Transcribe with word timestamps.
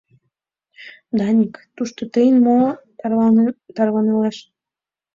—Даник, 1.17 1.53
тушто 1.75 2.01
тыйын 2.13 2.37
мо 2.45 2.59
тарванылеш? 3.79 4.37